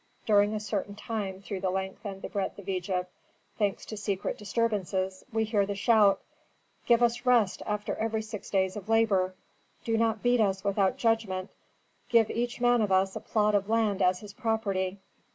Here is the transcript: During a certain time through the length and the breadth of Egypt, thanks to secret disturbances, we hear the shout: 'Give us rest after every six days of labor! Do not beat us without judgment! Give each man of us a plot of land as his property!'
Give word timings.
During 0.25 0.55
a 0.55 0.59
certain 0.59 0.95
time 0.95 1.43
through 1.43 1.59
the 1.59 1.69
length 1.69 2.03
and 2.05 2.23
the 2.23 2.27
breadth 2.29 2.57
of 2.57 2.67
Egypt, 2.67 3.11
thanks 3.59 3.85
to 3.85 3.95
secret 3.95 4.35
disturbances, 4.35 5.23
we 5.31 5.43
hear 5.43 5.63
the 5.63 5.75
shout: 5.75 6.19
'Give 6.87 7.03
us 7.03 7.23
rest 7.23 7.61
after 7.67 7.93
every 7.97 8.23
six 8.23 8.49
days 8.49 8.75
of 8.75 8.89
labor! 8.89 9.35
Do 9.83 9.97
not 9.99 10.23
beat 10.23 10.41
us 10.41 10.63
without 10.63 10.97
judgment! 10.97 11.51
Give 12.09 12.31
each 12.31 12.59
man 12.59 12.81
of 12.81 12.91
us 12.91 13.15
a 13.15 13.19
plot 13.19 13.53
of 13.53 13.69
land 13.69 14.01
as 14.01 14.21
his 14.21 14.33
property!' 14.33 14.97